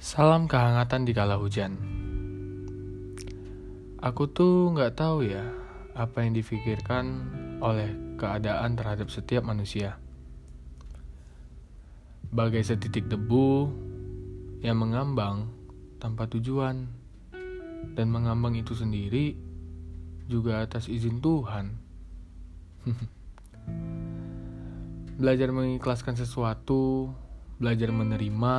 [0.00, 1.76] Salam kehangatan di kala hujan.
[4.00, 5.44] Aku tuh nggak tahu ya
[5.92, 7.28] apa yang difikirkan
[7.60, 10.00] oleh keadaan terhadap setiap manusia.
[12.32, 13.68] Bagai setitik debu
[14.64, 15.52] yang mengambang
[16.00, 16.88] tanpa tujuan
[17.92, 19.36] dan mengambang itu sendiri
[20.32, 21.76] juga atas izin Tuhan.
[25.20, 27.12] belajar mengikhlaskan sesuatu,
[27.60, 28.56] belajar menerima,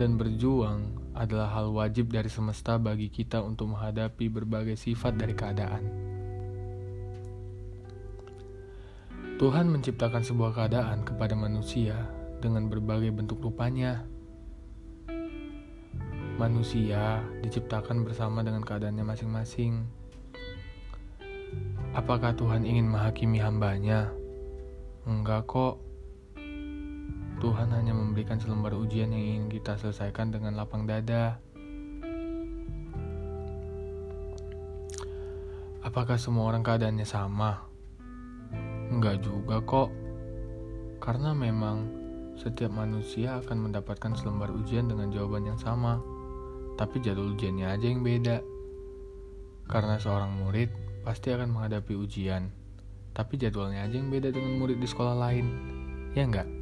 [0.00, 5.84] dan berjuang adalah hal wajib dari semesta bagi kita untuk menghadapi berbagai sifat dari keadaan.
[9.36, 12.08] Tuhan menciptakan sebuah keadaan kepada manusia
[12.40, 14.00] dengan berbagai bentuk rupanya.
[16.40, 19.84] Manusia diciptakan bersama dengan keadaannya masing-masing.
[21.92, 24.08] Apakah Tuhan ingin menghakimi hambanya?
[25.04, 25.89] Enggak kok.
[27.40, 31.40] Tuhan hanya memberikan selembar ujian yang ingin kita selesaikan dengan lapang dada.
[35.80, 37.64] Apakah semua orang keadaannya sama?
[38.92, 39.88] Enggak juga kok.
[41.00, 41.88] Karena memang
[42.36, 45.96] setiap manusia akan mendapatkan selembar ujian dengan jawaban yang sama.
[46.76, 48.44] Tapi jadwal ujiannya aja yang beda.
[49.64, 50.68] Karena seorang murid
[51.08, 52.52] pasti akan menghadapi ujian.
[53.16, 55.46] Tapi jadwalnya aja yang beda dengan murid di sekolah lain.
[56.12, 56.59] Ya enggak?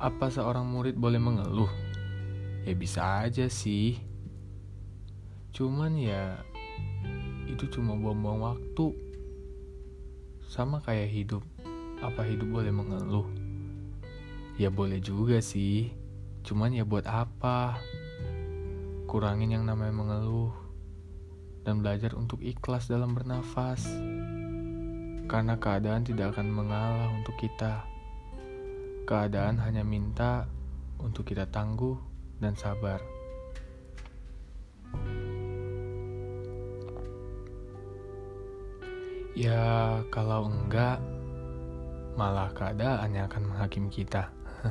[0.00, 1.68] Apa seorang murid boleh mengeluh?
[2.64, 4.00] Ya bisa aja sih.
[5.52, 6.40] Cuman ya
[7.44, 8.96] itu cuma buang-buang waktu.
[10.48, 11.44] Sama kayak hidup.
[12.00, 13.28] Apa hidup boleh mengeluh?
[14.56, 15.92] Ya boleh juga sih.
[16.48, 17.76] Cuman ya buat apa?
[19.04, 20.56] Kurangin yang namanya mengeluh
[21.60, 23.84] dan belajar untuk ikhlas dalam bernafas.
[25.28, 27.89] Karena keadaan tidak akan mengalah untuk kita.
[29.10, 30.46] Keadaan hanya minta
[31.02, 31.98] untuk kita tangguh
[32.38, 33.02] dan sabar.
[39.34, 41.02] Ya, kalau enggak,
[42.14, 44.30] malah keadaan yang akan menghakimi kita.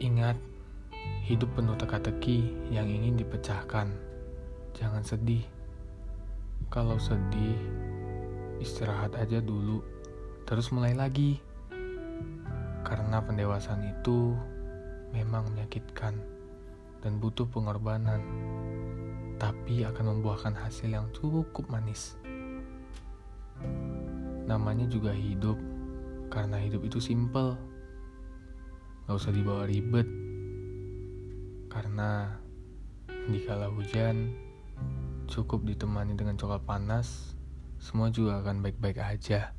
[0.00, 0.40] Ingat,
[1.28, 3.92] hidup penuh teka-teki yang ingin dipecahkan.
[4.72, 5.44] Jangan sedih.
[6.72, 7.60] Kalau sedih,
[8.62, 9.82] istirahat aja dulu,
[10.46, 11.42] terus mulai lagi.
[12.86, 14.38] Karena pendewasaan itu
[15.10, 16.14] memang menyakitkan
[17.02, 18.22] dan butuh pengorbanan,
[19.42, 22.14] tapi akan membuahkan hasil yang cukup manis.
[24.46, 25.58] Namanya juga hidup,
[26.30, 27.58] karena hidup itu simple.
[29.10, 30.06] Gak usah dibawa ribet,
[31.66, 32.38] karena
[33.10, 34.34] di kala hujan
[35.26, 37.38] cukup ditemani dengan coklat panas
[37.82, 39.58] semua juga akan baik-baik aja.